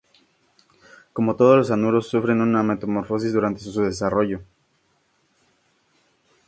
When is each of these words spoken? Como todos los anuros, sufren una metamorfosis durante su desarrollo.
Como 1.13 1.35
todos 1.35 1.57
los 1.57 1.69
anuros, 1.69 2.07
sufren 2.09 2.41
una 2.41 2.63
metamorfosis 2.63 3.31
durante 3.33 3.59
su 3.59 3.79
desarrollo. 3.83 4.41